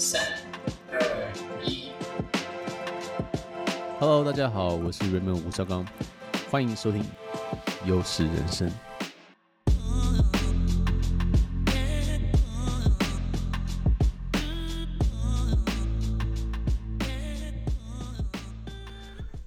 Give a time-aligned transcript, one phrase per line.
[0.00, 0.22] 三、
[0.92, 1.00] 二、
[1.64, 1.90] 一。
[3.98, 5.84] Hello，大家好，我是 Raymond 吴绍刚，
[6.48, 7.04] 欢迎收听
[7.84, 8.70] 优势人生。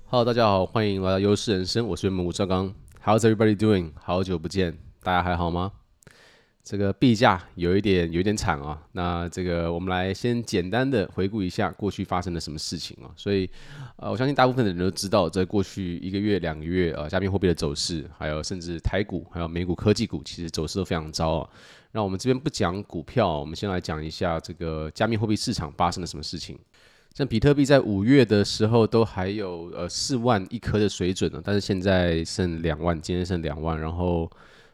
[0.10, 2.74] Hello，大家好，欢迎来到优势人生，我是 Raymond 吴绍刚。
[3.06, 3.94] How's everybody doing？
[3.96, 5.72] 好久不见，大家还好吗？
[6.64, 13.10] 这个币价有一点有一点惨啊，那这个我们来先简单的回顾一下过去发生了什么事情啊。
[13.16, 13.50] 所以，
[13.96, 21.50] 呃，我相信大部分的人都知道，在过去一个月、两个月，呃，加密货币的走势，还有甚至台股，还有美股科技股，其实走势都非常糟啊。
[21.94, 26.58] 那我们这边不讲股票，我们先来讲一下这个加密货币市场发生了什么事情。
[27.16, 34.30] 像比特币在五月的时候都还有呃四万一颗的水准呢，但是现在剩两万，今天剩两万，然后。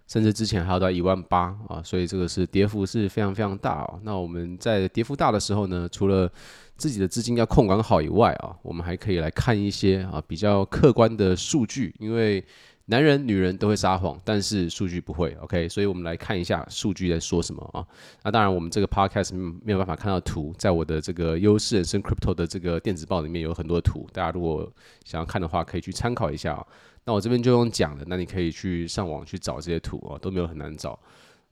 [0.07, 3.99] 甚至之前还要到一万八啊，所以这个是跌幅是非常非常大哦。
[4.03, 6.31] 那我们在跌幅大的时候呢，除了
[6.77, 12.43] 自己的资金要控管好以外啊，我们还可以来看一些啊比较客观的数据，因为
[12.85, 15.35] 男人女人都会撒谎，但是数据不会。
[15.41, 17.85] OK，所以我们来看一下数据在说什么啊。
[18.23, 24.71] 那当然，我们这个 Podcast 没有办法看到图，在我的这个优势人生 Crypto 的这个电子报里面有很多图，大家如果
[25.03, 26.65] 想要看的话，可以去参考一下啊。
[27.07, 30.99] 那我这边就用讲的，那你可以去上网去找这些图啊，都没有很难找。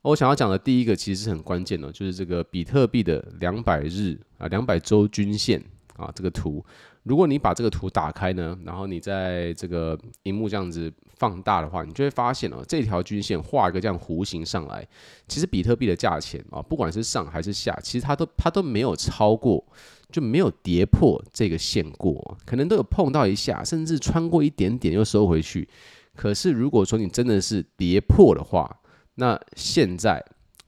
[0.01, 5.63] 我想要讲的第一个其实是很关键的，就是这个比特币的两百日啊、两百周均线
[5.95, 6.63] 啊这个图。
[7.03, 14.85] 如果你把这个图打开呢，然后你在这个荧幕这样子放大的话，你就会发现哦，这条均线画一个这样弧形上来，
[15.29, 19.65] 其实比特币的价钱啊，不管是上还是下，其实它都它都没有超过。
[20.11, 25.67] 就没有跌破这个线过，可能都有碰到一下，甚至穿过一点点又收回去。
[26.15, 28.79] 可是如果说你真的是跌破的话，
[29.15, 30.23] 那现在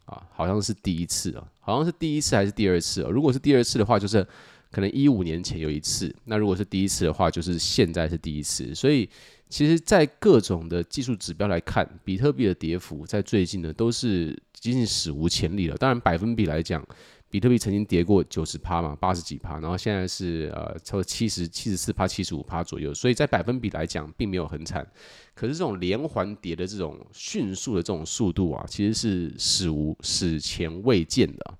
[0.05, 3.09] 啊，好像是第一次啊，好像是第一次还是第二次啊？
[3.09, 4.25] 如果是第二次的话，就是
[4.71, 8.75] 可能一五年前有一次；那如果是第一次的话，就是现在是第一次。
[8.75, 9.09] 所以，
[9.47, 15.77] 其实，在各种的技术指标来看，比特币的跌幅在最近呢，都是接近史无前例了。
[15.77, 16.85] 当然，百分比来讲。
[17.29, 24.87] 比特币曾经跌过九十趴嘛，八十几趴，然后现在是呃，差不多七十七十四趴、七十五趴左右，所以在百分比来讲，并没有很惨。
[25.35, 31.53] 可是这种连环跌的这种迅速的这种速度啊，其实是史无史前未见的。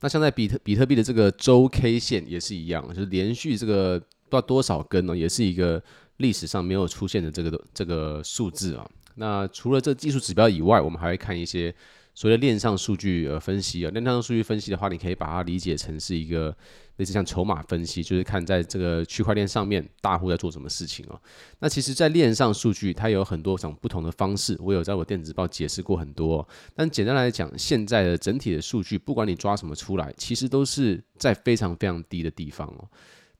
[0.00, 5.80] 那像在比特比特币的这个周 K 线也是一样，就是连续这个不知道多少根呢，也是一个
[6.16, 8.90] 历史上没有出现的这个这个数字啊。
[9.14, 11.72] 那除了这技术指标以外，我们还会看一些。
[12.14, 16.54] 所谓的链上数据呃分析啊，链上数据分析的话，你可以把它理解成是一个
[16.96, 21.18] 类似像筹码分析，就是看在这个区块链上面大户在做什么事情哦。
[21.60, 26.46] 那其实，在链上数据它有很多种不同的方式，我有在我电子报解释过很多。
[26.74, 32.88] 但简单来讲，现在的整体的数据，不管你抓什么出来，其实都是在非常非常低的地方哦。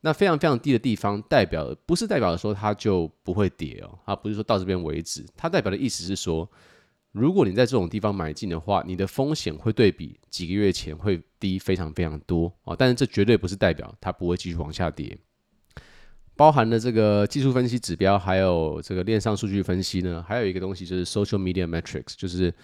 [0.00, 6.48] 那非常非常低的地方，代表不是代表说它就不会跌哦，它不是说到这边为止，它代表的意思是说。
[7.12, 12.76] 如果你在这种地方买进的话，你的风险会对比几个月前会低非常非常多哦。
[12.76, 15.16] 但是这绝对不是代表它不会继续往下跌。
[16.36, 22.54] 包含了这个技术分析指标，还有这个链上数据分析呢，还有一个东西就是 social media metrics，就是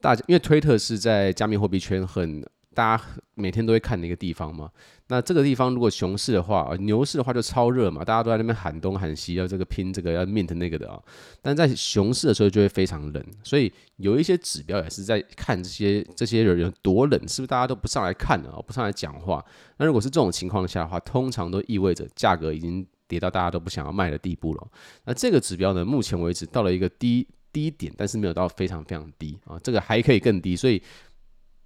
[0.00, 2.44] 大家因为推特是在加密货币圈很。
[2.74, 4.70] 大家每天都会看的一个地方嘛，
[5.08, 11.00] 那这个地方如果熊市的话，牛市的话就超热嘛，大家都在那边喊东喊西，要这个拼这个要 mint 那个的啊。
[11.42, 19.44] 但在熊市的时候就会非常冷，所以有一些指标也是在看这些这些人有多冷，是不是大家都不上来看了，不上来讲话？
[19.78, 24.68] 那如果是这种情况下的话，通常都意味着价格已经跌到大家都不想要卖的地步了。
[25.04, 30.80] 那这个指标呢，目前为止到了一个低低点，但是没有到非常非常低啊，这个还可以更低，所以。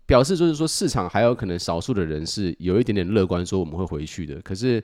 [0.05, 4.41] 表示就是说，市场还有可能少数的人是有一点点乐观，说我们会回去的。
[4.43, 4.83] 可是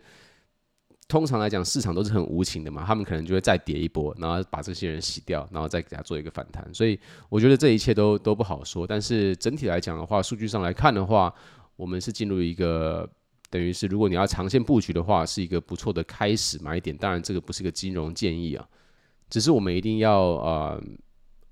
[1.09, 6.67] 通常来讲，市场都是很无情的嘛，他们可能就会再跌一波，然后把这些人洗掉，然后再给他做一个反弹。
[6.73, 6.99] 所以
[7.29, 8.87] 我觉得这一切都都不好说。
[8.87, 11.35] 但是整体来讲的话，数据上来看的话，
[11.77, 13.09] 我们是进入一个
[13.51, 16.97] 等于是，如果你要长线布局的话，是一个不错的开始买点。
[16.97, 18.67] 当然，这个不是个金融建议啊，
[19.29, 20.83] 只是我们一定要呃。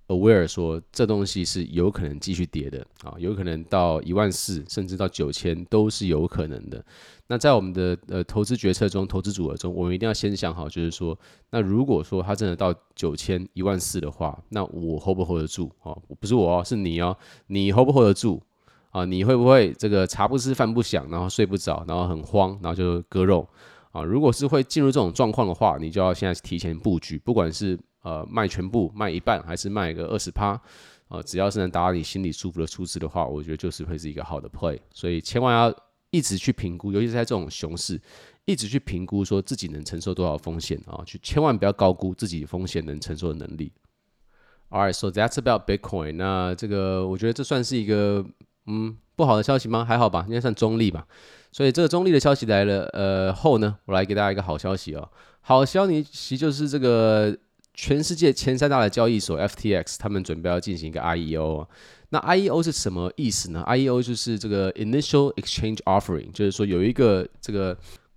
[0.08, 6.84] Aware 说这东西是有可能继续跌的啊，有可能到一万四，甚至到九千都是有可能的。
[7.26, 11.18] 那在我们的呃投资决策中，投资组合中，我们一定要先想好，就是说，
[11.50, 15.96] 那如果说它真的到九千、一万四的话，那我 hold 不 hold 得住啊？
[16.20, 17.16] 不是我哦，是你哦，
[17.48, 18.40] 你 hold 不 hold 得住
[18.90, 19.04] 啊？
[19.04, 23.48] 你会不会这个茶不思饭不想，然后睡不着，然后很慌，然后就割肉
[23.90, 24.04] 啊？
[24.04, 27.76] 如果是会进入这种状况的话，你就要现在提前布局，不管是。
[28.06, 30.60] 呃，卖全部卖一半，还是卖一个二十趴，
[31.08, 34.78] 呃，只要是能达到你心里舒服的数字的话，我觉得就是会是一个好的 play。
[34.94, 35.76] 所以千万要
[36.10, 38.00] 一直去评估，尤其是在这种熊市，
[38.44, 43.72] 一直去评估说自己能承受多少风险啊，去千万不要高估自己风险能承受的能力。
[44.70, 46.12] Alright, so that's about Bitcoin。
[46.12, 48.24] 那这个我觉得这算是一个
[48.66, 49.84] 嗯不好的消息吗？
[49.84, 51.04] 还好吧，应该算中立吧。
[51.50, 55.10] 所以这个中立的消息来了，呃后呢，我来给大家一个好消息哦。
[55.40, 57.36] 好消息就是这个
[57.76, 61.66] 全世界前三大的交易所 FTX，他们准备要进行一个 IEO。
[62.08, 67.76] 那 IEO 是什么意思呢？IEO 就是这个 Initial Exchange Offering，就是说有一个这个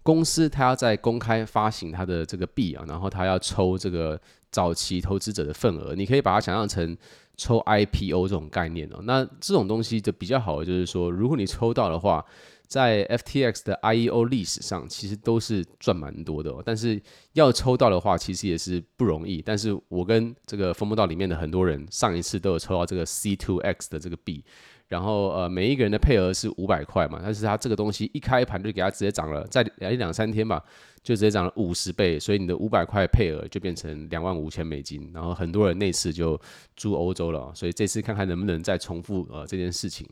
[0.10, 4.20] 公司，它要在公开发行它的这个币啊，然后它要抽这个
[4.52, 5.94] 早期投资者的份额。
[5.94, 6.98] 你可以把它想象成
[7.38, 9.00] 抽 IPO 这种概念哦。
[9.04, 12.26] 那这种东西就比较好的就是说，如果你抽到的话。
[12.70, 16.62] 在 FTX 的 IEO 历史上，其实都是赚蛮多的哦。
[16.64, 17.02] 但是
[17.34, 19.42] 要抽到的话，其实也是不容易。
[19.42, 24.46] 但是我跟这个风魔道里面的很多人，上一次都有抽到这个 C2X 的这个币。
[24.89, 27.21] 然后呃，每一个人的配额是五百块嘛。
[27.24, 30.62] 但是他这个东西一开盘就给他直接涨了，在一两三天吧，
[31.01, 32.19] 就直接涨了五十倍。
[32.19, 35.09] 所以你的五百块配额就变成两万五千美金。
[35.13, 36.38] 然后很多人那次就
[36.75, 37.51] 住欧洲了。
[37.56, 40.06] 所以这次看看能不能再重复呃这件事情。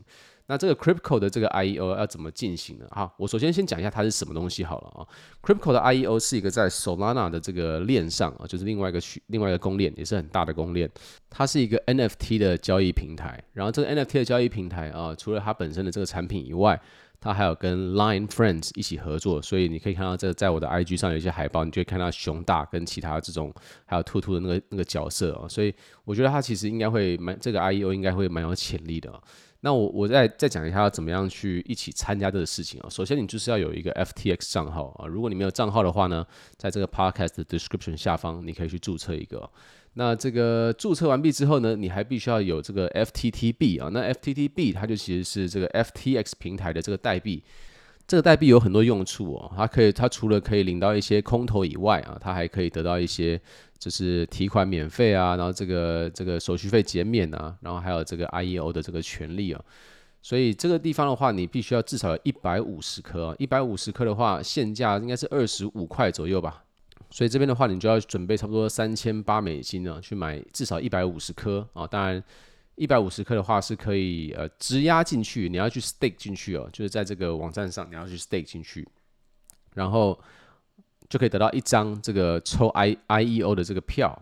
[0.50, 2.86] 那这个 Crypto 的这个 IEO 要怎么进行呢？
[2.90, 5.04] 好，我首先先讲一下它是什么东西好了啊。
[5.42, 10.90] Crypto 的 IEO 是一个在 Solana 的这个链上啊，就是另外一个区，另外一个公链，也是很大的公链。
[11.28, 13.44] 它是一个 NFT 的交易平台。
[13.52, 16.80] 然后这个 NFT 的交易平台啊，除了它本身的这个产品以外，
[17.20, 19.42] 它还有跟 Line Friends 一起合作。
[19.42, 23.52] 所以你可以看到这个在我的 IG 上有一些海报，你就会看到熊大跟其他这种
[23.84, 25.46] 还有兔兔的那个那个角色啊。
[25.46, 25.74] 所以
[26.06, 29.12] 我觉得它其实应该会蛮这个 IEO 应该会蛮有潜力的。
[29.60, 32.88] 那我我再再讲一下要怎么样去一起参加这个事情啊。
[32.88, 35.06] 首先你就是要有一个 FTX 账号啊。
[35.06, 36.24] 如果你没有账号的话呢，
[36.56, 39.50] 在这个 podcast description 下方你可以去注册一个。
[39.94, 43.90] 那这个注册完毕之后呢，你还必须要有这个 FTTB 啊。
[43.92, 47.42] 那 FTTB 它就其实是这个 FTX 平台的这个代币。
[48.06, 53.38] 这个代币有很多用处哦，它可以它除了可以领到一些空投以外啊，它还可以得到一些。
[53.78, 59.64] 就是提款免费啊，然后这个这个手续费减免啊，然后还有这个 IEO 的这个权利啊，
[60.20, 66.64] 所以这个地方的话，你必须要至少有一百五十颗啊，一百五十颗的话，现价应该是二十五块左右吧，
[67.08, 72.20] 所以这边的话，你就要准备差不多三千八美金呢，去买至少一百五十颗啊，当然
[72.74, 78.88] 一百五十颗的话是可以呃质押进去，你要去 stake 进去哦，就是在这个网站上你要去 stake 进去，
[79.74, 80.18] 然后。
[81.08, 84.20] 就可以得到一张这个抽 I I E O 的这个票，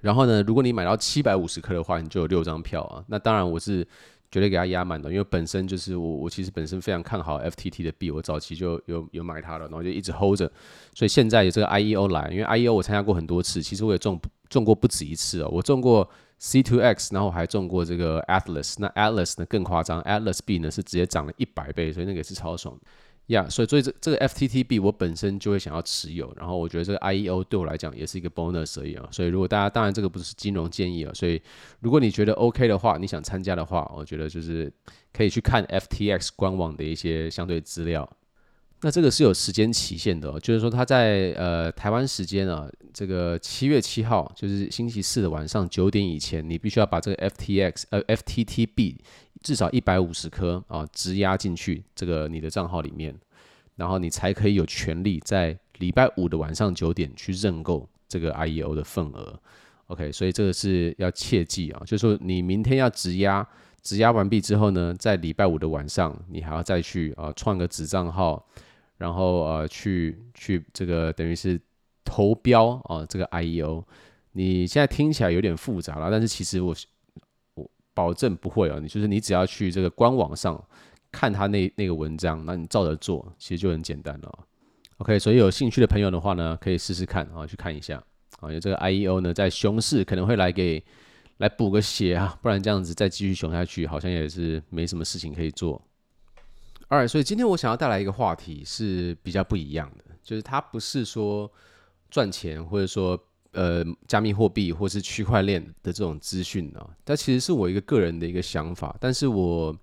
[0.00, 3.04] 然后呢，如果你买到七百五十颗的话，你就有六张票啊。
[3.08, 3.86] 那当然我是
[4.30, 10.50] 绝对给它压满的，因为本身就是我我其实本身非常看好 F T T 的币，我早期就有有买它了，然后就一直 hold 着。
[10.94, 15.48] 所以现在有这个 I E O 来，因为 I E O 我参加过很多次，其实我也中中过不止一次哦。
[15.52, 16.08] 我中过
[16.38, 22.76] C two X，然后我还中过这个 Atlas，那 Atlas 呢更夸张，Atlas 币呢是直接涨了一百倍，所以那个也是超爽。
[23.26, 29.08] 呀所以所以这这个 FTTB 我本身就会想要持有，然后我觉得这个 IEO 对我来讲也是一个 bonus 而已啊。
[29.10, 31.40] 所以如果大家当然这个不是金融建议啊，所以
[31.80, 34.72] 如果你觉得 OK 的话，你想参加的话，我觉得就是
[35.12, 38.08] 可以去看 FTX 官网的一些相对资料。
[38.82, 48.96] 那这个是有时间期限的哦，就是说他在呃台湾时间啊，这个七月七号就是星期四的晚上九点以前，你必须要把这个 FTX 呃 FTTB。
[49.42, 53.14] 至少一百五十颗啊，质押进去这个你的账号里面，
[53.76, 59.38] 然后你才可以有权利在礼拜五的晚上九点去认购这个 IEO 的份额。
[59.86, 63.46] OK，所以这个是要切记啊，就是说你明天要质押，
[63.82, 68.44] 质押完毕之后呢，在礼拜五的晚上，你还要再去啊创个子账号，
[68.98, 71.60] 然后呃去去这个等于是
[72.04, 73.84] 投标啊这个 IEO。
[74.32, 76.74] 你现在听起来有点复杂了，但是其实我
[77.54, 77.70] 我。
[77.96, 80.62] 保证不会啊，你就是你只要去这个官网上
[81.10, 84.38] 看他那那个文章，那你照着做，其实就很简单了。
[84.98, 87.96] OK，所以有兴趣的朋友的话呢，可以试试看啊，去看一下
[88.40, 88.48] 啊。
[88.48, 90.84] 因为这个 IEO 呢，在熊市可能会来给
[91.38, 95.80] 来补个血啊，不然这样子再继续熊下去，好像也是没什么事情可以做。
[96.88, 101.50] 哎所以今天我想要带来一个话题是比较不一样的，就是它不是说
[102.10, 103.18] 赚钱，或者说。
[103.52, 109.74] 呃，加密货币或是区块链的这种资讯啊，它其实是我一个个人的一个想法，但是我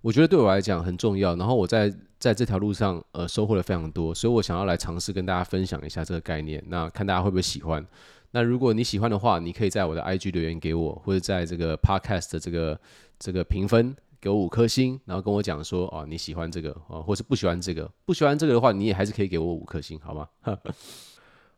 [0.00, 1.36] 我觉得对我来讲很重要。
[1.36, 7.86] 然后我在在这条路上呃收获了非常多，所以我想要来尝试跟大家分享一下这个概念，那看大家会不会喜欢。
[8.30, 12.80] 那如果你喜欢的话，你可以在我的 IG 留言给我，或者在这个 Podcast 的这个
[13.18, 20.28] 这个评分给我五颗星，然后跟我讲说哦你喜欢这个哦，或是不喜欢这个，不喜欢这个的话，你也还是可以给我五颗星，好吗？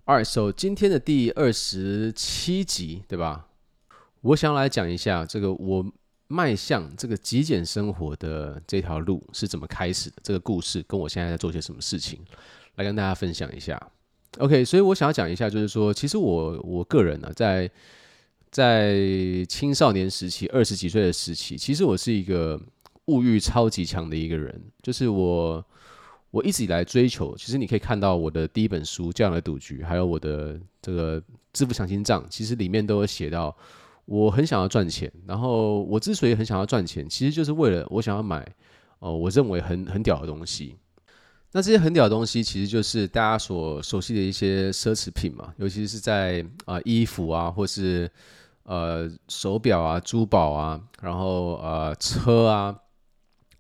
[0.06, 3.48] Alright, so 今天的第二十七集，对吧？
[4.22, 5.84] 我想来讲一下这个我
[6.26, 10.16] 迈向这个极简生活的这条路是怎么开始的？
[10.22, 12.18] 这个故事跟我现在在做些什么事情，
[12.76, 13.80] 来跟大家分享一下。
[14.38, 17.70] OK，所以我想要讲一下，就是说，其实我我个人呢、在
[18.54, 18.94] 在
[19.48, 22.56] 青少年时期，二十几岁的时期，其实我是一个
[23.06, 25.66] 物欲超级强的一个人，就是我
[26.30, 31.20] 我一直以来追求，其实你可以看到我的第一本书《这样的赌局》，还有我的这个
[31.52, 33.56] 致富强心脏，其实里面都有写到。
[34.04, 38.40] 我很想要赚钱，然后我之所以很想要赚钱，其实就是为了我想要买
[39.00, 40.76] 哦、呃，我认为很很屌的东西。
[41.50, 48.10] 那这些很屌的东西，其实就是大家所熟悉的一些奢侈品嘛，尤其是在啊、衣服啊，或是
[48.64, 52.76] 呃手表啊、珠宝啊，然后呃车啊，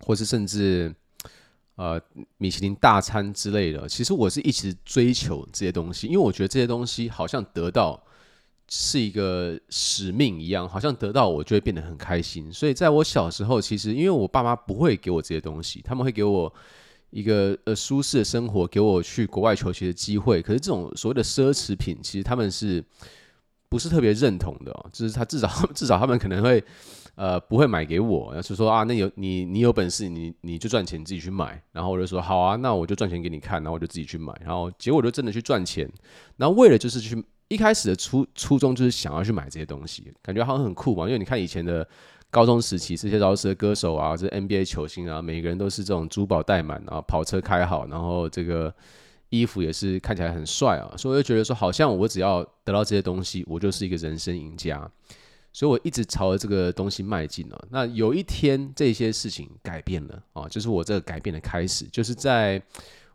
[0.00, 0.94] 或是甚至
[1.76, 2.00] 呃
[2.36, 3.88] 米其林大餐之类的。
[3.88, 8.02] 其实我是一直追求这些东西，因为我觉得这些东西好像得到。
[8.66, 12.50] 是一个使命一样，好像得到我就会变得很开心。
[12.50, 16.52] 所以在我小时候，其实因为我爸妈不会给我这些东西，他们会给我
[17.10, 20.40] 一个呃舒适的生活，给我去国外求学的机会。
[20.40, 22.82] 可是这种所谓的奢侈品，其实他们是
[23.74, 24.86] 不是特别认同的哦？
[24.92, 26.62] 就是他至少 至少他们可能会
[27.16, 31.60] 呃不会买给我，然后就说啊，那有你你有本事，你你就赚钱自己去买。
[31.72, 34.32] 然后我就说好啊，那我就赚钱给你看，然后我就自己去买。
[34.44, 35.90] 然后结果就真的去赚钱，
[36.36, 37.20] 然后为了就是去。
[37.48, 41.04] 一开始的初初衷就是想要去买这些东西，感觉好像很酷嘛。
[41.04, 41.86] 因为你看以前的
[42.30, 48.74] 高中时期，这些饶舌歌手啊，这 NBA 球星啊，每个人都是这种珠宝戴满啊，跑车开好，然后这个
[49.40, 54.90] 衣服也是看起来很帅啊，所以我就觉得说，好像我只要得到这些东西，我就是一个人生赢家。
[55.52, 57.64] 所以我一直朝着这个东西迈进了。
[57.70, 62.60] 那有一天，这些事情改变了啊，就是我这个改变的开始，就是在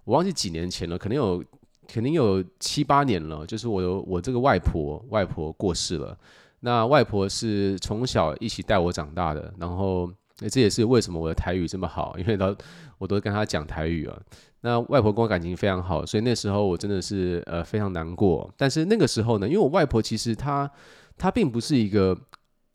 [0.04, 1.44] 我忘记几年前了，可能有。
[1.92, 6.16] 肯定有七八年了，就是我有我这个外婆外婆过世了。
[6.60, 10.08] 那外婆是从小一起带我长大的，然后
[10.40, 12.56] 那这也是为什么我的台语这么好，因为她
[12.98, 14.20] 我都跟他讲台语啊。
[14.62, 18.54] 那外婆跟我感情非常好，所以那时候我真的是呃非常难过。
[18.58, 20.70] 但是那个时候呢，因为我外婆其实她
[21.18, 22.18] 她并不是一个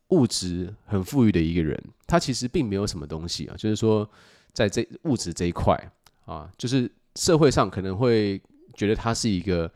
[0.09, 4.09] 物质很富裕的一个人，她其实并没有什么东西啊，就是说
[4.52, 5.78] 在这物质这一块
[6.25, 8.40] 啊，就是社会上可能会。
[8.76, 9.71] 觉得他是一个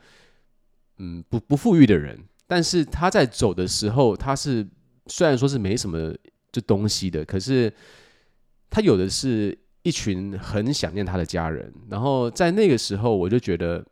[0.97, 4.67] 嗯不不富裕的人，但是他在走的时候，他是
[5.07, 6.13] 虽然说是没什么
[6.51, 7.71] 就东西的，可是
[8.69, 11.73] 他有的是一群很想念他的家人。
[11.89, 13.85] 然后在那个时候，我就觉得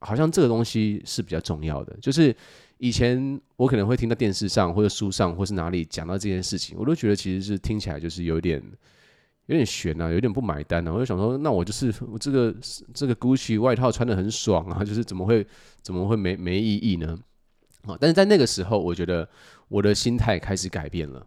[0.00, 1.96] 好像这个东西是比较重要的。
[2.00, 2.34] 就是
[2.78, 8.62] 以前我可能会听到电视上或者书上或是哪里讲到这件事情，我都觉得其实是听起来就是有点。
[9.46, 10.92] 有点悬呐、啊，有点不买单呢、啊。
[10.92, 12.54] 我就想说，那我就是我这个
[12.92, 15.46] 这个 Gucci 外套穿的很爽啊， 就是怎么会
[15.80, 17.18] 怎么会没没意义呢？
[17.86, 17.96] 啊！
[17.98, 19.26] 但是在那个时候，我觉得
[19.68, 21.26] 我的心态开始改变了，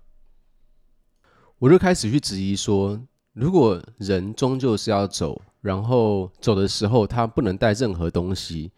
[1.61, 2.99] 我就开始去质疑说，
[3.33, 8.71] 如果人终究是要走，然后走的时候他不能带任何东西，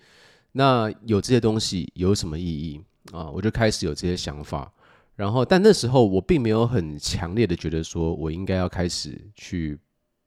[0.52, 2.82] 那有这些东西有什么意义
[3.14, 3.30] 啊？
[3.30, 4.70] 我就开始有这些想法。
[5.16, 9.80] 然后，但那时候我并没有很强烈的觉得说我应该要开始去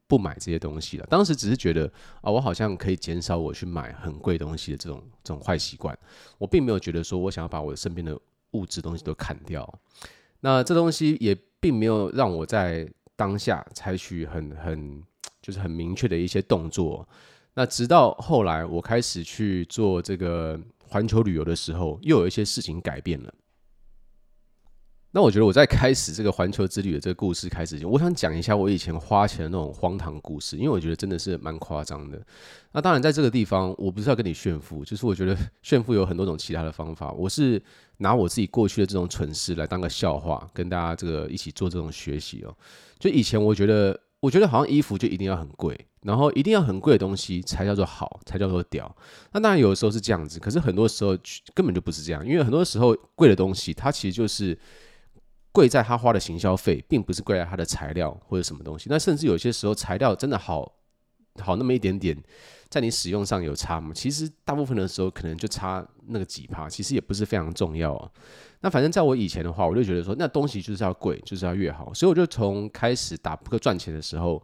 [0.06, 1.06] 不买这些东西了。
[1.10, 1.84] 当时只是觉得
[2.22, 5.94] 啊，我好像可以减少我去买很贵东西的这种这种坏习惯。
[6.38, 8.18] 我并没有觉得说我想要把我身边的
[8.52, 9.78] 物质东西都砍掉。
[10.40, 11.36] 那这东西也
[11.66, 15.02] 并没有让我在当下采取很很
[15.42, 17.04] 就是很明确的一些动作。
[17.54, 23.34] 那直到后来我开始去做这个环球旅游的时候，又有一些事情改变了。
[25.16, 32.20] 那我觉得我在开始这个环球之旅的这个故事开始前，我想讲一下我以前花钱的那种荒唐故事，因为我觉得真的是蛮夸张的。
[32.72, 37.10] 那当然，在这个地方，我不是要跟你炫富，就是我觉得 炫富有很多种其他的方法。
[37.12, 37.58] 我是
[37.96, 42.54] 拿我自己过去的这种蠢事来当个笑话，跟大家这个一起做这种学习哦。
[42.98, 48.94] 就以前我觉得，我觉得好像衣服就一定要很贵，然后一定要很贵的东西才叫做好，才叫做屌。
[49.32, 51.16] 那当然有的时候是这样子，可是很多时候
[51.54, 54.58] 根本就不是这样，因为很多时候贵的东西它其实就是。
[55.56, 58.90] 贵在他花的行销费，并不是贵在他的材料或者什么东西。
[58.90, 60.70] 那甚至有些时候材料真的好
[61.40, 62.14] 好那么一点点，
[62.68, 63.90] 在你使用上有差吗？
[63.94, 68.10] 其实大部分的时候可能就差那个几趴，其实也不是非常重要啊。
[68.60, 71.90] 那反正在我以前的话，我就觉得说，那东西就是要贵，就是要越好。
[71.94, 74.42] 所以我就从开始打扑克赚钱的时候，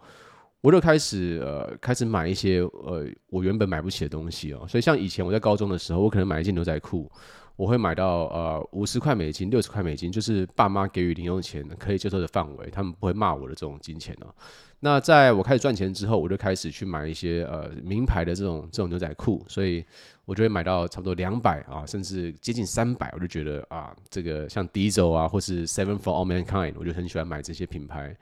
[0.62, 4.64] 我就开始呃开始买一些呃我原本买不起的东西哦。
[4.66, 7.10] 所以像以前我在高中的时候，我可能买一件牛仔裤。
[7.56, 14.34] 我会买到呃五十块美金、六十块美金，就是爸妈给予零用钱可以接受的范围，他们不会骂我的这种金钱哦。
[14.80, 19.84] 那在我开始赚钱之后，我就开始去买一些呃名牌的这种这种牛仔裤，所以
[20.24, 28.16] 我就会买到差不多两百啊，甚至接近三百，我就觉得啊，这个像 Diesel 啊，或是 Seven for All Mankind，我就很喜欢买这些品牌。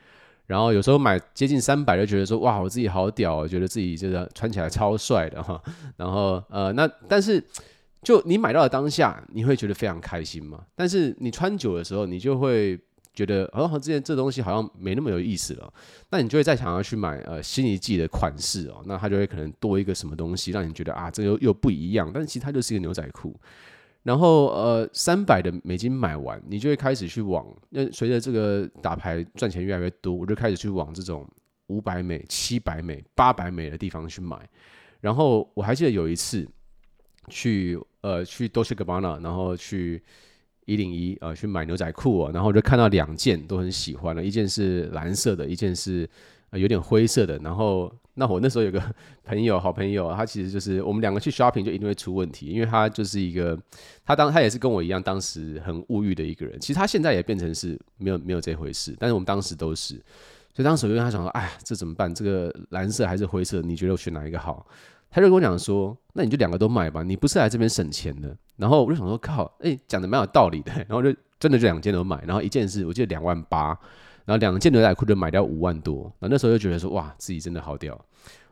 [0.46, 5.58] 然后有时候买接近三百，就觉得说哇，我自己好屌，我觉得自己这个穿起来超帅的哈。
[5.96, 7.42] 然后呃，那但是
[8.02, 10.64] 就你买到的当下，你会觉得非常开心嘛？
[10.74, 12.78] 但是你穿久的时候，你就会。
[13.12, 15.70] 觉得哦，好像这件这东西好像没那么有意思了，
[16.10, 23.34] 那你就会再想要去买呃新一季的款式哦，那它就会可能多一个什么东西，让你觉得啊，这又又不一样，但是其实它就是一个牛仔裤。
[24.04, 31.28] 然后呃，三百的美金买完，你就会开始去往那随着这个打牌赚钱越来越多，我就开始去往这种
[31.66, 34.48] 五百美、七百美、八百美的地方去买。
[35.00, 36.48] 然后我还记得有一次
[37.28, 40.02] 去呃去 Dolce Gabbana，然后去。
[40.66, 46.08] 一零一啊，去买牛仔裤哦，然后我就看到两件都很喜欢的，一件是蓝色的，一件是
[46.50, 47.36] 呃有点灰色的。
[47.38, 48.80] 然后那我那时候有个
[49.24, 53.58] 朋友，好朋友，他其实就是我们两个去 shopping 就一定会出问题，因为他就是一个
[54.04, 56.60] 他当他也是跟我一样，当时很物欲的一个人。
[56.60, 59.94] 其实他现在也变成是没有没有这回事，但是我们当时都是，
[60.54, 62.14] 所以当时我就跟他讲说，哎，这怎么办？
[62.14, 63.60] 这个蓝色还是灰色？
[63.60, 64.64] 你觉得我选哪一个好？
[65.10, 68.36] 他就跟我讲说，那你就两个都买吧，你不是来这边省钱的。
[68.56, 70.72] 然后我就想说，靠，哎、讲的蛮有道理的。
[70.86, 73.68] 然后就真的就两件都买，然后一件是我记得两万八，
[74.24, 76.04] 然后两件牛仔裤就买掉五万多。
[76.18, 77.98] 然后那时候就觉得说，哇，自己真的好屌。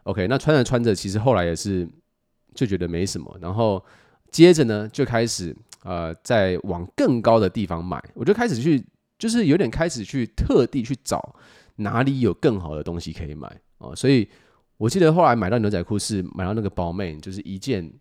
[0.05, 1.87] OK，那穿着穿着，其实后来也是
[2.55, 3.37] 就觉得没什么。
[3.41, 3.85] 然后
[4.31, 8.03] 接着呢，就开始呃，在往更高的地方买。
[8.15, 8.83] 我就开始去，
[9.19, 11.37] 就是有点开始去特地去找
[11.77, 13.95] 哪里有更好的东西可以买哦。
[13.95, 14.27] 所以
[14.79, 17.93] 我记得后来买到牛仔裤是买到那个 Balmain，就是一件。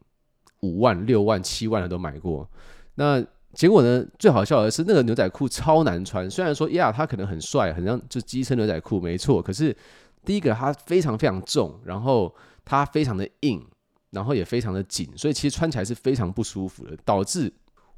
[0.62, 2.50] 五万、六万、七万的都买过，
[2.96, 4.04] 那结果呢？
[4.18, 6.28] 最好笑的是那个牛仔裤超难穿。
[6.28, 9.40] 虽然说呀，它可能很帅，很像就机车牛仔裤，没错。
[9.40, 9.74] 可是
[10.26, 12.34] 第一个它非常非常重，然后
[12.66, 13.64] 它非常的硬，
[14.10, 16.98] 然后也非常的紧，所以其实穿起来是非常不舒服的。
[17.06, 17.54] 导致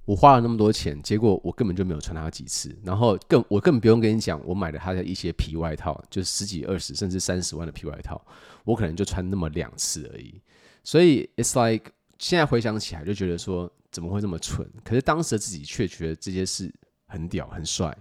[0.10, 2.76] 我花了那么多钱，结果我根本就没有穿它几次。
[2.84, 8.20] 然后更我根本不用跟你讲，我买了它的一些皮外套，就十几、二十甚至三十万的皮外套，
[8.64, 10.42] 我可能就穿那么两次而已。
[10.84, 11.92] 所以 it's like。
[12.18, 14.68] 现在回想起来，就觉得说怎么会这么蠢？
[14.84, 16.70] 可是当时的自己却觉得这件事
[17.08, 17.98] 很屌、很帅。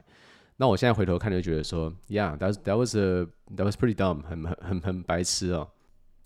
[0.57, 5.69] 那我现在回头看，就觉得说，Yeah，that that was a that was pretty dumb，很很很很白痴哦。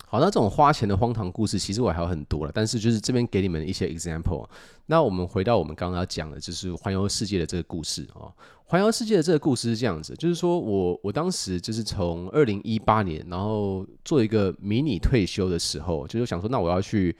[0.07, 2.51] 好，那这种花钱的荒唐故事，其实我还有很多了。
[2.53, 4.47] 但是就是这边给你们一些 example。
[4.85, 8.31] 那我们回到我们刚刚要讲的，就是环游世界的这个故事哦。
[8.65, 17.15] 环游世界的这个故事是这样子，就是说我我当时就是从二零一八年，然后做一个迷你退休的时候，就是想说，那我要去。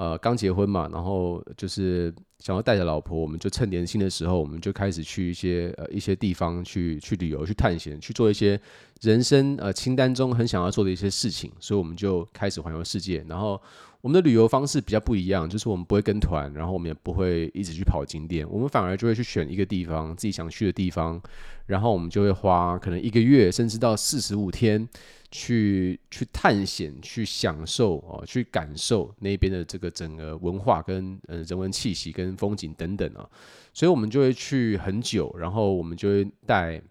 [0.00, 8.58] 呃，刚结婚嘛，然后就是想要带着老婆，我们就趁年轻的时候，我们就开始去一些呃一些地方去去旅游、去探险、去做一些
[9.02, 13.22] 人生呃清单中很想要做的一些事情，所以我们就开始环游世界。
[13.28, 13.60] 然后
[14.00, 21.20] 我们的旅游方式比较不一样，就是我们不会跟团，然后我们也不会一直去跑景点，我们反而就会去选一个地方自己想去的地方，
[21.66, 24.88] 然后我们就会花可能一个月甚至到四十五天。
[25.32, 33.24] 去去探险，去享受哦，去感受那边的这个整个文化跟呃人文气息跟风景等等啊，
[33.72, 36.82] 所以我们就会去很久，然后我们就会带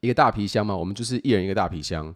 [0.00, 2.14] 一个大皮箱嘛，我们就是一人一个大皮箱，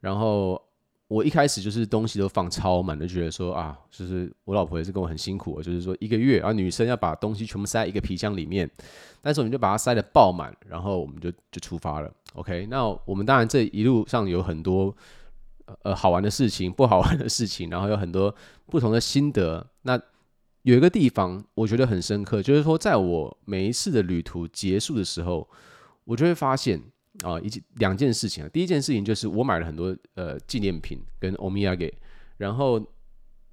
[0.00, 0.60] 然后。
[1.06, 8.68] 我一开始就是东西都放超满，就觉得说啊，就是我老婆也是跟我很辛苦，就是说一个月啊，女生要把东西全部塞一个皮箱里面，
[9.20, 12.10] 但是我们就把它塞得爆满，然后我们就就出发了。
[12.32, 14.96] OK，那我们当然这一路上有很多
[15.82, 18.34] 呃好玩的事情，不好玩的事情，然后有很多
[18.66, 19.66] 不同的心得。
[19.82, 20.00] 那
[20.62, 25.46] 有一个地方我觉得很深刻，就是说在我每一次的旅途结束的时候，
[26.04, 26.82] 我就会发现。
[27.24, 28.50] 啊，一件两件事情啊。
[28.52, 31.92] 第一件事情就是我买了很多呃纪念品跟欧米亚给，
[32.36, 32.78] 然后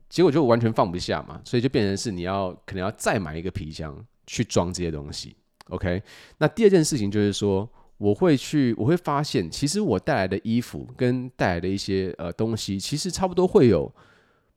[0.09, 3.95] 结果就完全放不下嘛，所以就变成是你要可能要再买一个皮箱
[4.27, 5.35] 去装这些东西。
[5.69, 6.03] OK，
[6.37, 13.89] 那第二件事情就是说，我会去，我会发现，其实我带来的衣服跟带来的一些呃东西，其实差不多会有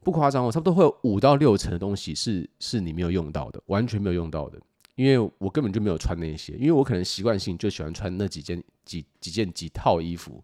[0.03, 4.61] 不夸张哦，差不多会有五到六成的东西是是你没有用到的，完全没有用到的。
[4.97, 10.43] 因为我根本就没有穿那些，因为我可能习惯性就喜欢穿那几件几几件几套衣服，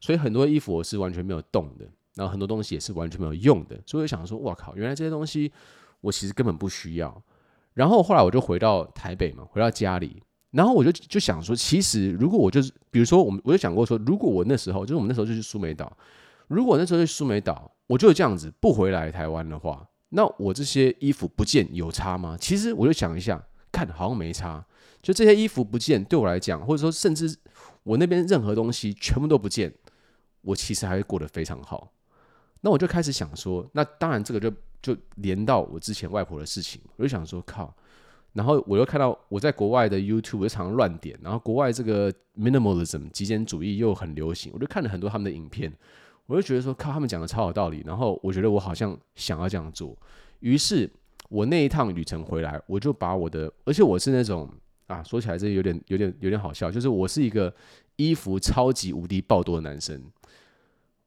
[0.00, 1.84] 所以很多衣服我是完全没有动的，
[2.14, 5.52] 然后很多东西也是完全没有用的，所以我想说，哇靠，原来这些东西
[6.00, 7.22] 我其实根本不需要。
[7.74, 15.96] 然后后来我就回到台北嘛，回到家里，然后我就就想说，其实如果我就是，比如说我们我就想过说，如果我那时候就是我们那时候就去苏梅岛，
[16.48, 19.86] 如果那时候去苏梅岛，我就这样子不回来台湾的话。
[20.08, 22.36] 那我这些衣服不见有差吗？
[22.40, 24.64] 其实我就想一下，看好像没差。
[25.02, 27.36] 就这些衣服不见，对我来讲，或者说甚至
[27.82, 29.72] 我那边任何东西全部都不见，
[30.42, 31.92] 我其实还会过得非常好。
[32.60, 34.52] 那我就开始想说，那当然这个就
[34.82, 37.74] 就连到我之前外婆的事情，我就想说靠。
[38.32, 45.72] 然后我又看到我在国外的 YouTube 常常乱点，然后国外这个 minimalism 极简主义又很流行，我就看了很多他们的影片。
[46.26, 47.82] 我就觉得说，靠，他们讲的超有道理。
[47.84, 49.98] 然后我觉得我好像想要这样做。
[50.38, 50.88] 于是，
[51.30, 54.46] 我那一趟旅程回来，我就把我的，而且我是那种
[54.88, 57.50] 啊，说起来这有点、有点、有点好笑，就是我是一个
[57.96, 59.98] 衣服超级无敌爆多的男生。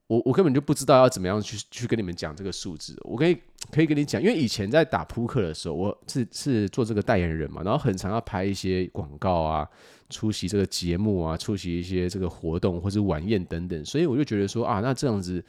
[0.07, 2.99] 我我根本就不知道要怎么样去去跟你们讲这个数字。
[3.03, 3.38] 我可以
[3.71, 9.67] 可以跟你讲，因为以前在打扑克的时候，我是是做这个代言人嘛，然后很常要拍一些广告啊。
[10.09, 15.43] 出席这个节目啊，出席一些这个活动或者晚宴等等，所以我就觉得说啊，那这样子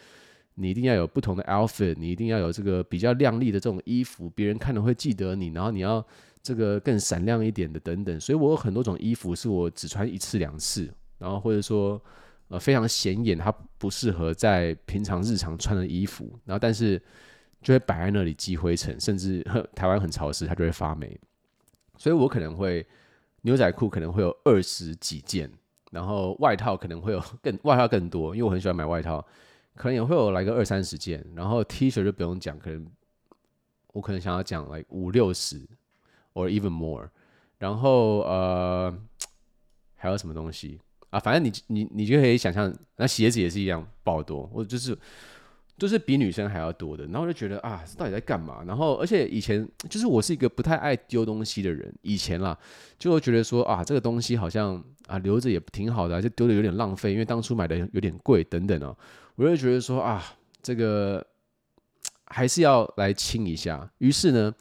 [0.55, 6.05] 你一定要有不同的 outfit，你一定要有这个比较亮丽的这种衣服，别人看了会记得你，然后你要
[6.43, 8.19] 这个更闪亮一点的等等。
[8.21, 10.89] 所以我有很多种衣服是我只穿一次两次，
[11.19, 12.01] 然后或者说
[12.49, 17.01] 呃非常显眼，它不适合在平常日常穿的衣服，然后但是
[17.63, 19.43] 就会摆在那里积灰尘，甚至
[19.75, 21.19] 台湾很潮湿，它就会发霉。
[21.97, 22.87] 所以我可能会。
[23.47, 25.51] 牛仔裤可能会有二十几件，
[25.91, 29.23] 然后外套可能会有更外套更多，因为我很喜欢买外套，
[29.75, 32.87] 可能也会有来个二三十件，然后 T 恤就不用讲，可能
[33.93, 35.61] 我可能想要讲来五六十
[36.35, 37.09] ，or even more，
[37.59, 38.97] 然后呃
[39.97, 41.19] 还有什么东西啊？
[41.19, 44.97] 反正你你你就可以想象，那鞋子也是一样爆多，我就是。
[45.77, 48.63] 就是比女生还要多的，然后就觉得啊，到底在干嘛？
[48.65, 52.57] 然后而且以前就是我是一个不太爱丢东西的人，以前啦，
[52.97, 58.97] 就会觉得说啊，这个东西好像啊留着也挺好的，就丢的有点浪费，因为当初买的有点贵等等哦，
[59.37, 60.23] 我就觉得说啊，
[60.63, 61.27] 这个
[62.27, 63.91] 还是要来清一下。
[63.99, 64.55] 于是呢，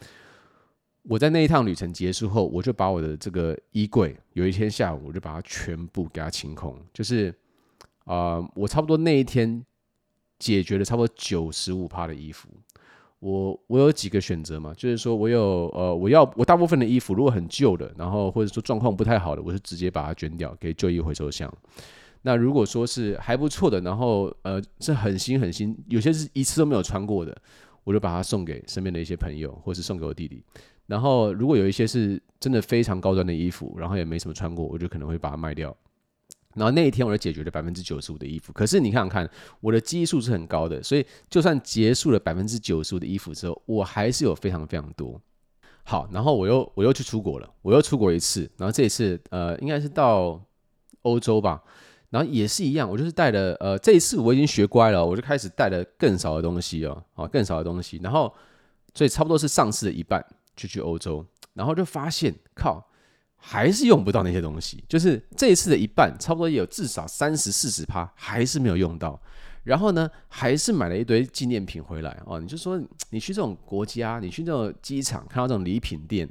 [1.03, 7.33] 我在那一趟旅程结束后，我就把我的这个衣柜，有一天下午我就把它全部给它清空，就是
[8.05, 9.65] 啊，我差不多那一天。
[10.39, 12.49] 解决了差不多九十五趴的衣服，
[13.19, 21.49] 我我有几个选择嘛，就是说我有呃，我要我大部分的衣服如果很旧的，然后或者说状况不太好的，我是直接把它捐掉给旧衣回收箱。
[22.23, 27.37] 那如果说是还不错的，然后呃是很新很新，有些是一次都没有穿过的，
[27.83, 30.43] 我就把它送给身边的一些朋友，或是送给我弟弟。
[30.87, 35.75] 然后如果有一些是真的非常高端的衣服，然后也没什么穿过，我就可能会把它卖掉。
[36.55, 39.27] 然后那一天我就解决了百分之九十五的衣服，可是你看看
[39.59, 45.19] 我的基数是很高的，所以就算结束了百分之九十五的衣服之后，我还是有非常非常多。
[45.83, 50.39] 好，然后我又我又去出国了，我又出国一次，然后这一次呃应该是到
[51.01, 51.61] 欧洲吧，
[52.13, 58.31] 然后也是一样，我就是带了呃这一次我已经学乖了，我就开始带了更少的东西哦，啊更少的东西，然后
[58.93, 60.23] 所以差不多是上次的一半
[60.55, 62.87] 就去欧洲，然后就发现靠。
[63.45, 69.21] 还是用不到那些东西，就是这一次的一半，差不多也有至少三十四十趴还是没有用到。
[69.65, 72.39] 然后呢，还是买了一堆纪念品回来哦。
[72.39, 76.25] 你就说你去这种国家，你去这种机场看到这种礼品店，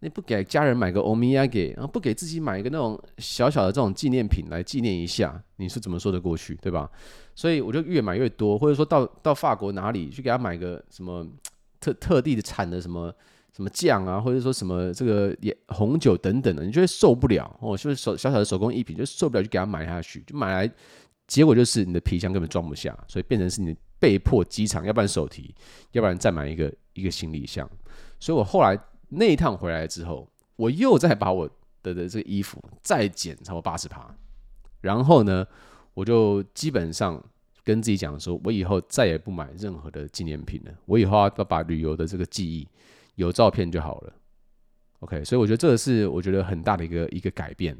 [0.00, 6.90] 你不给家人买个欧米亚给，然后不给自己买一个那种小小的这种纪念品来纪念一下，你是怎么说得过去，对吧？
[7.34, 11.26] 所以我就越买越多，或者说到到法国哪里去给他买个什么
[11.80, 13.12] 特特地的产的什么。
[13.50, 20.72] 什么酱啊，或者说什么这个也红酒等等的，你就会受不了哦，就是手小小的手工艺品，就受不了，就给他买下去，就买来，
[21.26, 25.52] 结果就是你的皮箱根本装不下，所以变成是你被迫机场，要不然手提，
[25.90, 27.68] 要不然再买一个一个行李箱。
[28.20, 28.78] 所以我后来
[29.08, 31.48] 那一趟回来之后，我又再把我
[31.82, 34.14] 的的这个衣服再减超过八十趴，
[34.80, 35.46] 然后呢，
[35.94, 37.22] 我就基本上
[37.64, 42.66] 跟自己讲说，我以后再也不买任何的纪念品了，我以后要把旅游的这个记忆。
[43.14, 44.12] 有照片就好了
[45.00, 47.76] ，OK，所以我觉得这个是我觉得很大的一个一个改变。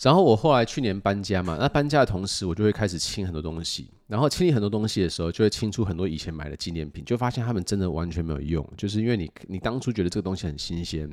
[0.00, 3.90] 然后我后来去年搬家嘛，那搬家的同时，我就会开始清很多东西。
[4.08, 8.68] 然后清理很多东西的时候，就会清出很多以前买的纪念品，就发现他们真的完全没有用。
[8.76, 11.08] 就是因为你你当初觉得这个东西很新鲜，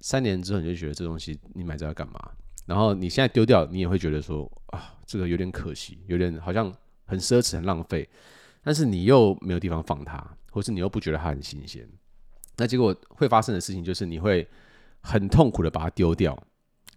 [0.00, 2.30] 三年之后你就觉得这东西你买这要干嘛？
[2.64, 6.72] 然后你现在丢掉，你也会觉得说啊，这个有点可惜，有点好像
[7.06, 8.08] 很奢侈、很浪费。
[8.62, 11.88] 但是你又没有地方放它，或是你又不觉得它很新鲜。
[12.56, 14.46] 那结果会发生的事情就是你会
[15.00, 16.40] 很痛苦的把它丢掉，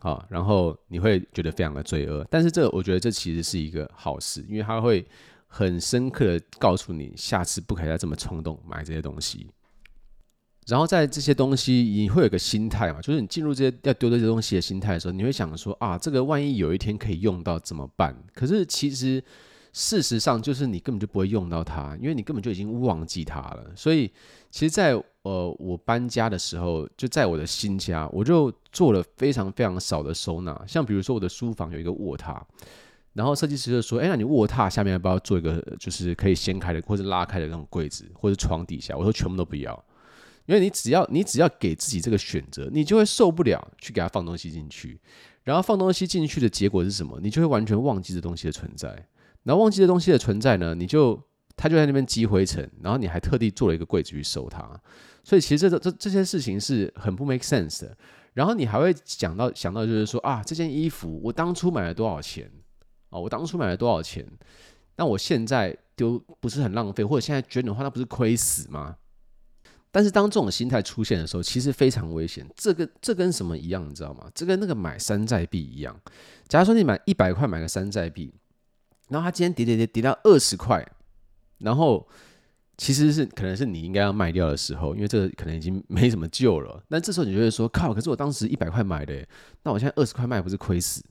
[0.03, 2.25] 好，然后你会觉得非常的罪恶。
[2.27, 5.05] 但是这我觉得这其实是一个好事，因为它会
[5.45, 9.47] 很深刻的告诉你，下次不可以再这么冲动买这些东西。
[10.65, 18.15] 然后在这些东西，你会有个心态嘛，就是你进入这些要丢这些东西的心态的时候，你会想说啊，这个万一有一天可以用到怎么办？
[18.33, 19.23] 可是其实
[19.73, 23.71] 事实上就是你根本就不会用到它，因为你根本就已经忘记它了。
[23.75, 24.11] 所以，
[24.49, 30.63] 其实，在呃我搬家的时候，就在我的新家，我就做了非常非常少的收纳。
[30.67, 32.41] 像比如说我的书房有一个卧榻，
[33.13, 39.86] 然后设计师就说：“哎，那你卧榻下面要不要做一个就是可以掀开的或者拉开的那种柜子，或者床底下？”我说：“全部都不要，
[40.45, 44.99] 因为你只要你只要给自己这个选择，你就会受不了去给他放东西进去。
[45.43, 47.19] 然后放东西进去的结果是什么？
[47.21, 49.07] 你就会完全忘记这东西的存在。”
[49.43, 51.21] 然后忘记这东西的存在呢，你就
[51.57, 54.69] 他就在那边积灰尘，然后你还特地做了一个柜子去收它，
[55.23, 57.97] 所以其实这这这些事情是很不 make sense 的。
[58.34, 62.49] 然后你还会想到想到就是说啊，这件衣服我当初买了多少钱
[63.10, 63.19] 啊？
[63.19, 64.25] 我当初买了多少钱？
[64.95, 68.95] 那我现在丢不是很浪费，或者现在捐的话，那不是亏死吗？
[69.91, 72.47] 但是当这种心态出现的时候，其实非常危险。
[72.55, 74.29] 这个这跟什么一样，你知道吗？
[74.34, 75.99] 这跟那个买山寨币一样。
[76.47, 78.34] 假如说你买一百块买个山寨币。
[79.10, 80.81] 然后它今天跌跌跌跌到二十块，
[81.57, 82.07] 然后
[82.82, 86.84] 其实是可能是你应该要卖掉的时候，因为这个可能已经没什么救了。
[86.88, 87.94] 那这时候你就会说：靠！
[87.94, 89.24] 可是我当时一百块买的，
[89.62, 91.06] 那我现在二十块卖不是亏死？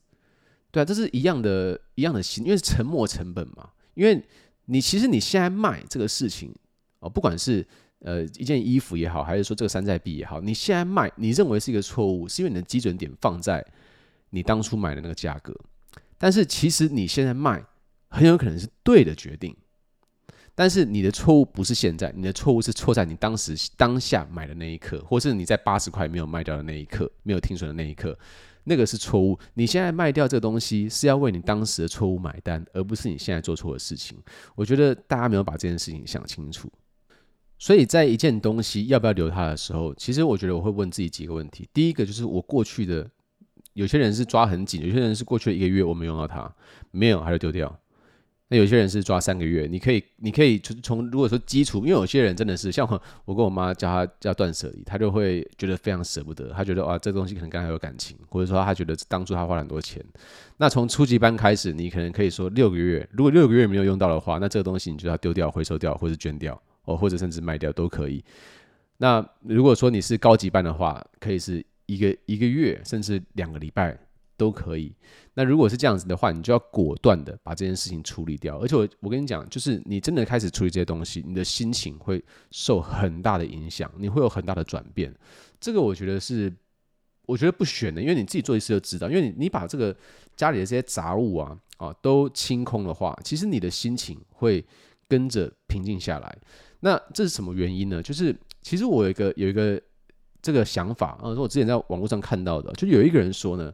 [0.73, 3.71] 对啊，这是一样的，一样的心，因为是沉没成本嘛。
[3.95, 4.21] 因为
[4.65, 6.53] 你其实你现在卖这个事情
[6.99, 7.65] 哦，不管是
[8.01, 13.65] 呃一件衣服也好，还是说这个山寨币也好，你现在卖，你认为是一个错误，是因为你的基准点放在
[14.31, 15.55] 你当初买的那个价格，
[16.19, 17.65] 但是其实你现在卖。
[18.13, 19.57] 很有可能是对的决定，
[20.61, 28.14] 但是你的错误不是现在，你的错误是错在你当时当下买的那一刻，或是你在八十块没有卖掉的那一刻，没有听损的那一刻，
[28.64, 29.38] 那个是错误。
[29.55, 34.18] 你现在卖掉这个东西是要为你当时的错误买单，而不是你现在做错的事情。
[34.55, 36.70] 我觉得大家没有把这件事情想清楚，
[37.59, 41.66] 所以在一件东西要不要留它的时候，其实我觉得我会问自己几个问题。
[41.73, 43.11] 第一个就是我过去的
[43.73, 46.55] 有些人是抓很紧，有些人是过去一个月我没用到它，
[46.90, 47.75] 没有还是丢掉。
[48.53, 60.05] 那有些人是抓三个月，你可以，你可以从从如果说基础，因为有些人真的是像我，我跟我妈叫他叫断舍离，他就会觉得非常舍不得，他觉得啊这东西可能跟他有感情，或者说他觉得当初他花了很多钱。
[60.57, 68.25] 那从初级班开始，你可能可以说六个月，如果六个月没有用到的话，那这个东西你就要丢掉、回收掉，或者捐掉，哦，或者甚至卖掉都可以。
[68.97, 73.97] 那如果说你是高级班的话，可以是一个一个月，甚至两个礼拜。
[74.40, 74.90] 都可以。
[75.35, 78.59] 那如果是这样子的话，你就要果断的把这件事情处理掉。
[78.59, 85.14] 而且我我跟你讲，就是你真的开始处理这些东西，你的心情会受很大的影响，你会有很大的转变。
[85.61, 86.50] 这个我觉得是，
[87.26, 89.11] 我觉得不选的，因为你自己做一次就知道。
[89.11, 89.94] 因为你你把这个
[90.35, 94.64] 家里的这些杂物啊啊都清空的话，其实你的心情会
[95.07, 96.38] 跟着平静下来。
[96.81, 98.03] 那这是什么原因呢？
[98.03, 99.81] 就是其实我有一个有一个
[100.42, 103.72] 这个想法啊，是我之前在网络上看到的，就有一个人说呢。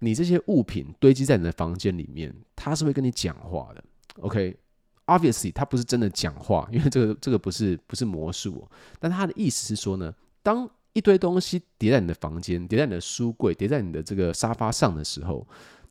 [0.00, 3.84] 你这些物品堆积在你的房间里面，他是会跟你讲话的。
[4.20, 8.66] OK，obviously，他不是真的讲话，因为这个这个不是不是魔术。
[8.98, 15.46] 但他的意思是说呢，当一堆东西叠在你的房间、叠在你的书柜、叠在你的这个沙发上的时候，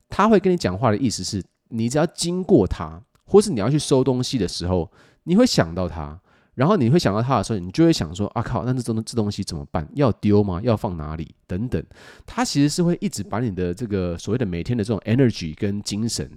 [0.10, 4.92] 他会跟你讲话的意思是，你只要经过他，或是你要去收东西的时候，
[5.24, 6.20] 你会想到他。
[6.60, 9.88] 然后你会想到他的时候，你就会想说：“啊靠，那这东这东西怎么办？
[9.94, 10.60] 要丢吗？
[10.62, 11.34] 要放哪里？
[11.48, 11.82] 等等。”
[12.28, 16.30] 他其实是会一直把你的这个所谓的每天的这种 energy 跟精神，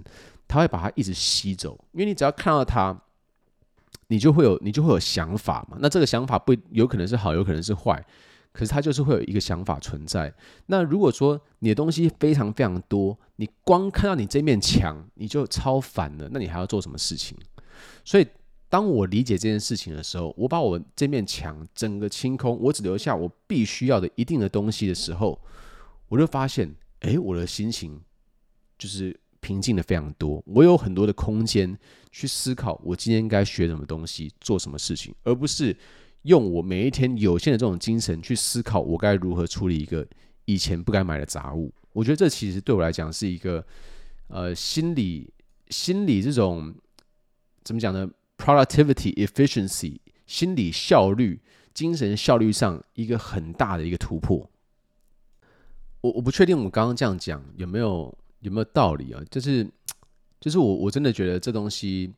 [0.47, 1.77] 他会把它一直吸走。
[1.91, 2.97] 因为你只要看到他，
[4.07, 5.77] 你就会有你就会有想法嘛。
[5.81, 8.01] 那这个想法不有可能是好，有可能是坏，
[8.53, 10.33] 可是他就是会有一个想法存在。
[10.67, 17.37] 那如果说你的东西非常非常多，你光看到你这面墙你就超烦了，那你还要做什么事情？
[18.05, 18.25] 所以。
[18.73, 25.39] 当我理解这件事情的时候，我把我这面墙整个清空，我只留下我必须要的一定的东西的时候，
[26.07, 28.01] 我就发现，哎，我的心情
[28.79, 30.41] 就是平静的非常多。
[30.47, 31.77] 我有很多的空间
[32.11, 35.77] 去思考，我今天应该学什么东西，做什么事情，而不是
[36.23, 40.03] 用我每一天有限的这种精神去思考我该如何处理一个
[40.45, 41.71] 以前不该买的杂物。
[41.91, 43.63] 我觉得这其实对我来讲是一个，
[44.29, 45.31] 呃，心理
[45.69, 46.73] 心理这种
[47.63, 51.41] 怎么讲呢？Productivity, efficiency，心理效率、
[51.73, 54.49] 精神效率上一个很大的一个突破。
[56.01, 59.23] 我我不确定我们刚刚这样讲有没有有没有道理啊？
[59.31, 59.65] 就是
[60.39, 62.13] 就是我我真的觉得这东西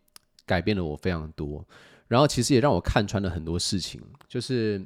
[0.45, 1.63] 改变了我非常多，
[2.08, 4.01] 然后其实也让我看穿了很多事情。
[4.28, 4.84] 就是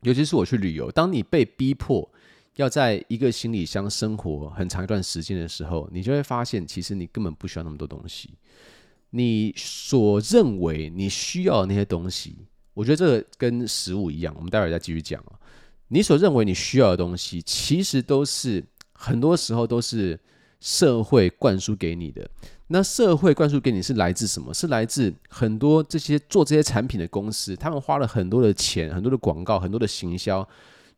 [0.00, 2.10] 尤其是我去旅游，当你被逼迫
[2.56, 8.30] 要在一个行李箱生活很长一段时间的时候，你就会发现，其实你根本不需要那么多东西。
[9.14, 12.34] 你所认为你需要的那些东西，
[12.74, 15.38] 我觉得这个跟食物一样，我们待会儿再继续讲啊。
[15.88, 20.18] 你所认为你需要的东西，其实都是很多时候都是
[20.60, 22.28] 社会灌输给你的。
[22.68, 24.54] 那社会灌输给你是来自什么？
[24.54, 30.48] 是来自很多这些做这些产品的公司，他们花了很多的钱、很多的广告、很多的行销，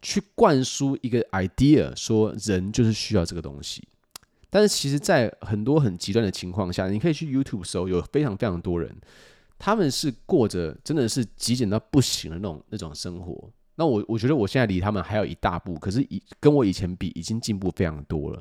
[0.01, 3.83] 去灌输一个 idea，说人就是需要这个东西。
[4.55, 8.97] 但是其实，在很多很极端的情况下，你可以去 YouTube 搜，有非常非常多人，
[9.59, 13.51] 他们是过着真的是极简到不行的那种那种生活。
[13.75, 18.41] 那我我觉得我现在离他们还有一大步，可是以跟我以前比，已经进步非常多了。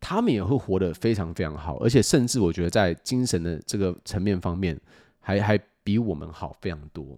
[0.00, 4.76] 他们也会活得非常非常好，而且甚至我觉得在精神的这个层面方面
[5.20, 7.16] 还，还还比我们好非常多。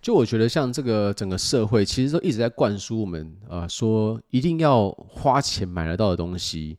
[0.00, 6.78] 就我觉得，像这个整个社会，其实都一直在灌输我们，呃，说一定要花钱买得到的东西，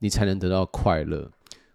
[0.00, 1.30] 你才能得到快乐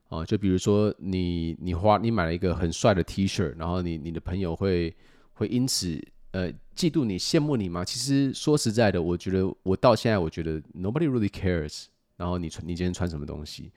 [0.10, 0.24] 啊。
[0.26, 4.94] 就比如说你你花你买了一个很帅的 T 恤，然后你你的朋友会
[5.34, 6.00] 会因此
[6.32, 7.86] 呃嫉妒你、羡慕你吗？
[7.86, 11.86] 其实说实在的，我觉得我到现在我觉得 nobody really cares。
[12.18, 13.72] 然后你穿你今天穿什么东西？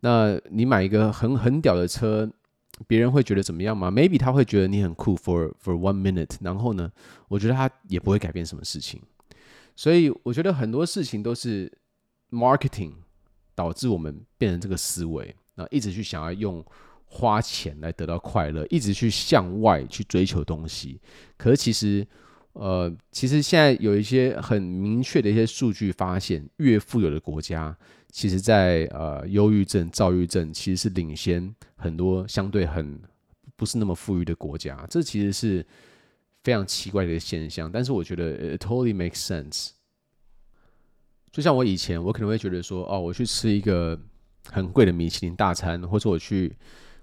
[0.00, 2.26] 那你买一个很很屌的车，
[2.86, 6.36] 别人会觉得怎么样吗？Maybe 他会觉得你很酷 for for one minute。
[6.40, 6.90] 然后呢，
[7.28, 9.02] 我觉得他也不会改变什么事情。
[9.76, 11.70] 所以我觉得很多事情都是
[12.30, 12.92] marketing
[13.54, 16.64] 导致我们变成这个思维，然后一直去想要用
[17.04, 21.00] 花钱来得到快乐，一直去向外去追求东西。
[21.36, 22.06] 可是其实。
[22.54, 27.76] 呃，其实现在有一些很明确的一些数据发现，越富有的国家，
[28.12, 33.02] 其实在呃忧郁症、躁郁症其实是领先很多相对很
[33.56, 34.86] 不是那么富裕的国家。
[34.88, 35.66] 这其实是
[36.44, 39.70] 非常奇怪的一个现象，但是我觉得 it totally makes sense。
[41.34, 43.98] 就像我以前，我可能会觉得说，哦，我去吃一个
[44.52, 46.54] 很贵的米其林大餐，或者我去。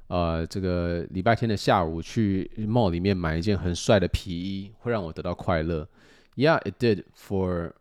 [0.08, 5.88] 呃，这个礼拜天的下午去 mall 里面买一件很帅的皮衣，会让我得到快乐。
[6.36, 7.72] Yeah, it did for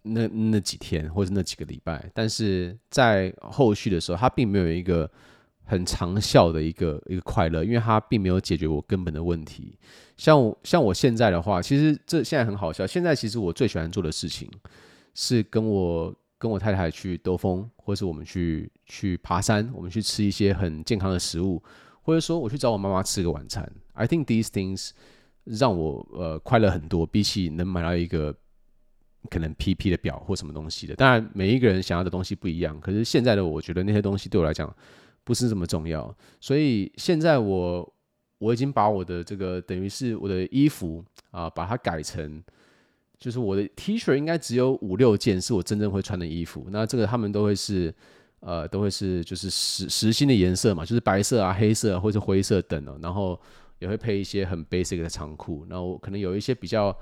[0.00, 5.10] 那那几天或者那几个礼拜，但是在后续的时候，它并没有一个
[5.64, 9.78] 很长效的一个一个快乐，因为它并没有解决我根本的问题。
[10.16, 12.86] 像我像我现在的话，其实这现在很好笑。
[12.86, 14.50] 现在其实我最喜欢做的事情
[15.14, 16.14] 是跟我。
[16.36, 21.62] 跟我太太去兜风，或是我们去去爬山，我们去吃一些很健康的食物，
[22.02, 23.66] 或者说我去找我妈妈吃个晚餐。
[23.94, 24.90] I think these things
[25.44, 28.34] 让我呃快乐很多，比起能买到一个
[29.30, 30.94] 可能 PP 的表或什么东西的。
[30.94, 34.70] 当然，每一个人想要的东西不一样，可是现在的我觉得那些东西对我来讲
[35.22, 36.14] 不是这么重要。
[36.40, 37.94] 所以现在我
[38.36, 42.42] 我已经把我的这个等于是我的衣服啊，把它改成。
[43.24, 47.90] 就是我的 T 恤应该只有五六件是我真正会穿的衣服，那这个他们都会是，
[48.40, 53.40] 呃，都会是就是实实心的颜色嘛，就是白色啊、黑色啊或者灰色等哦，然后
[53.78, 56.94] 也会配一些很 basic 的长裤，那我可能有一些比较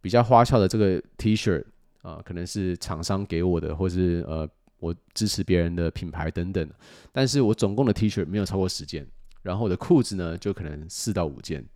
[0.00, 1.60] 比较花俏的这个 T 恤
[2.02, 4.48] 啊，可能是厂商给我的，或是呃
[4.78, 6.70] 我支持别人的品牌等等，
[7.10, 9.04] 但是我总共的 T 恤没有超过十件，
[9.42, 11.66] 然后我的裤子呢就可能四到五件，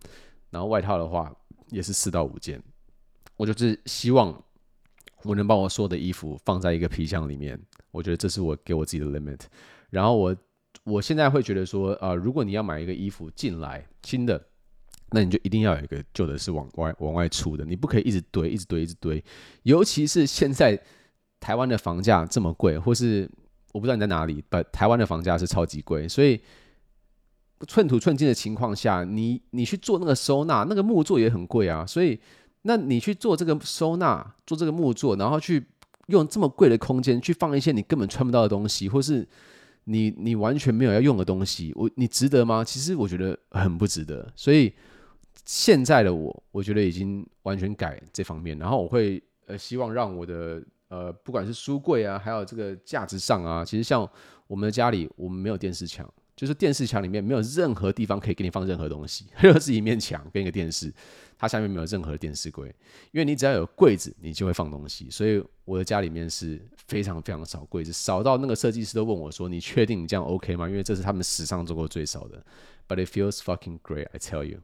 [0.49, 1.29] 然后外套的话
[1.71, 2.63] 也是四到五件。
[3.41, 4.39] 我就是希望
[5.23, 9.39] 我能把我所有的衣服放在一个皮箱里面，我觉得这是我给我自己的 limit。
[9.89, 10.35] 然后我
[10.83, 14.39] 我现在会觉得说，啊、呃，如果你要买一个衣服进来新的，
[15.09, 19.23] 那你就一定要有一个旧的是往外往外出的，你不可以一直堆，一直堆，一直堆。
[19.63, 20.79] 尤其是现在
[21.39, 23.27] 台湾的房价这么贵，或是
[23.73, 26.39] 我不知道你在哪里，但台湾的房价是超级贵，所以
[27.67, 32.19] 寸土寸金的情况下，你你去做那个收纳，那个木作也很贵啊，所以。
[32.63, 35.65] 那你去做这个收纳，做这个木作，然后去
[36.07, 39.27] 用这么贵的空间去放一些你根本穿不到的东西，或是
[39.85, 42.63] 你你完全没有要用的东西，我你值得吗？
[42.63, 44.31] 其实我觉得很不值得。
[44.35, 44.71] 所以
[45.45, 54.07] 现在的我，我觉得已经完全改这方面，然后我会呃希望让我的呃不管是书柜啊，还有这个架子上啊，其实像
[54.47, 56.07] 我们的家里，我们没有电视墙。
[56.41, 60.91] 就是电视墙里面没有任何地方可以给你放任何东西， 就是一面墙跟一个电视，
[61.37, 62.67] 它下面没有任何电视柜，
[63.11, 65.07] 因为你只要有柜子，你就会放东西。
[65.07, 72.43] 所以我的家里面是非常非常少柜子，少到那个设计师都问我说：“你确定你这样 OK 吗？”因为这是他们史上做过最少的。
[72.87, 74.61] But it feels fucking great, I tell you.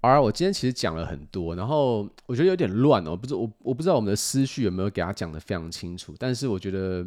[0.00, 7.06] 而我今天其实讲了很多，然后我觉得有点乱哦，不是我我不知道我们的思绪有没有给他讲得非常清楚，但是我觉得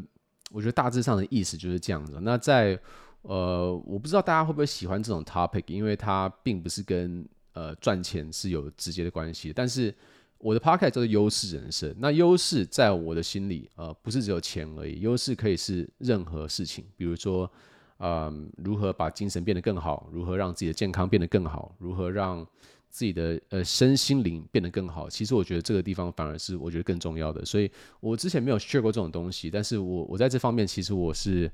[0.49, 2.17] 我觉得大致上的意思就是这样子。
[2.21, 2.79] 那在
[3.21, 9.51] 呃，我不知道大家会不会喜欢这种 topic，因为它并不是跟呃赚钱是有直接的关系。
[9.53, 9.93] 但是
[10.37, 17.51] 我的 podcast 叫做优势人生，那优势在我的心里，呃，不是只有钱而已，优势可以是任何事情，比如说，
[17.97, 22.47] 嗯、如何把精神变得更好，如何让自己的健康变得更好，如何让
[22.89, 25.09] 自己的呃身心灵变得更好。
[25.09, 27.43] 其实我觉得这个地方反而是我觉得更重要的。
[27.43, 31.51] 所以我之前没有 share 过这种东西，但是我我在这方面其实我是。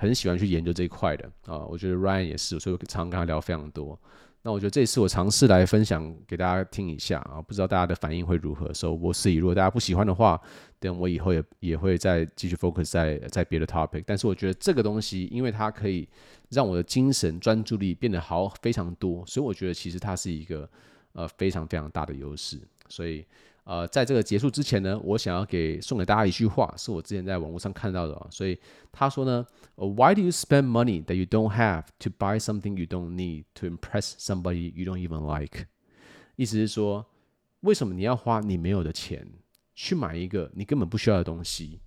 [0.00, 1.58] 很喜欢去研究这一块的啊。
[1.66, 3.96] 我觉得 Ryan 也是，所以我常跟他聊非常多。
[4.42, 8.72] 那我觉得这次我尝试来分享给大家听一下啊，不知道大家的反应会如何。
[8.72, 10.40] 所以我是以如果大家不喜欢的话，
[10.78, 14.02] 等我以后也也会再继续 focus 在在别的 topic。
[14.06, 16.08] 但是我觉得这个东西，因为它可以
[16.48, 20.66] 让我的精神专注力变得好非常多，所以我觉得其实它是一个
[21.12, 22.58] 呃非常非常大的优势。
[22.88, 23.24] 所以。
[23.64, 28.26] 呃，在这个结束之前呢，我想要给送给大家一句话，是我之前在网络上看到的啊。
[28.30, 28.58] 所以
[28.90, 29.46] 他说呢
[29.76, 33.66] ，Why do you spend money that you don't have to buy something you don't need to
[33.66, 35.66] impress somebody you don't even like？
[36.36, 37.06] 意思是说，
[37.60, 39.26] 为什么你要花你没有的钱
[39.74, 41.80] 去买一个你根本不需要的东西，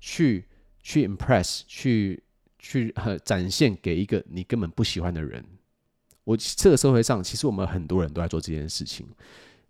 [0.00, 0.46] 去
[0.82, 2.22] 去 impress，去
[2.58, 5.44] 去呃展现给一个你根本不喜欢的人？
[6.24, 9.06] 我这个社会上，其实我们很多人都在做这件事情。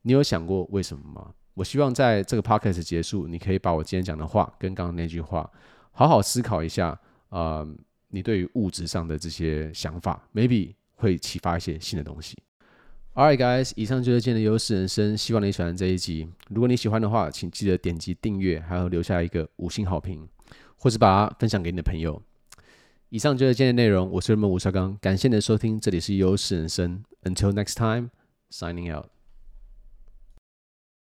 [0.03, 1.35] 你有想过为什么吗？
[1.59, 5.51] 我希望在这个 podcast 结束，你可以把我今天讲的话跟刚刚那句话
[5.91, 6.97] 好好思考一下。
[7.31, 7.69] 呃，
[8.11, 12.39] 你对于物质上的这些想法，maybe 会启发一些新的东西。
[13.13, 16.29] Alright, guys，以上就是今天的优势人生，希望你喜欢这一集。
[16.49, 20.29] 如果你喜欢的话，请记得点击订阅，还有留下一个五星好评，
[20.77, 22.23] 或是把它分享给你的朋友。
[23.09, 27.03] 以上就是今天的内容，我是人们吴绍刚，感谢你的收听，这里是优势人生。
[27.25, 28.11] Until next time,
[28.49, 29.18] signing out.